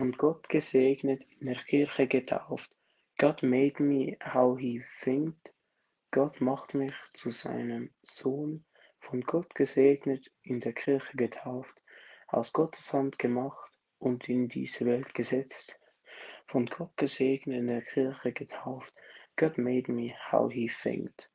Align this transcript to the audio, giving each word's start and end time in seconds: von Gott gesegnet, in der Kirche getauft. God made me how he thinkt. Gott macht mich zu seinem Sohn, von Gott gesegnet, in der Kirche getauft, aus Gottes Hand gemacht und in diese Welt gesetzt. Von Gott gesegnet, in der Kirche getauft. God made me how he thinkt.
von 0.00 0.12
Gott 0.12 0.48
gesegnet, 0.48 1.26
in 1.40 1.48
der 1.48 1.62
Kirche 1.62 2.06
getauft. 2.06 2.78
God 3.18 3.42
made 3.42 3.82
me 3.82 4.16
how 4.24 4.58
he 4.58 4.82
thinkt. 5.02 5.52
Gott 6.10 6.40
macht 6.40 6.72
mich 6.72 6.94
zu 7.12 7.28
seinem 7.28 7.90
Sohn, 8.02 8.64
von 8.98 9.20
Gott 9.20 9.54
gesegnet, 9.54 10.32
in 10.42 10.60
der 10.60 10.72
Kirche 10.72 11.14
getauft, 11.18 11.82
aus 12.28 12.54
Gottes 12.54 12.94
Hand 12.94 13.18
gemacht 13.18 13.78
und 13.98 14.26
in 14.30 14.48
diese 14.48 14.86
Welt 14.86 15.12
gesetzt. 15.12 15.78
Von 16.46 16.64
Gott 16.64 16.96
gesegnet, 16.96 17.58
in 17.58 17.66
der 17.66 17.82
Kirche 17.82 18.32
getauft. 18.32 18.94
God 19.36 19.58
made 19.58 19.92
me 19.92 20.14
how 20.32 20.50
he 20.50 20.66
thinkt. 20.66 21.30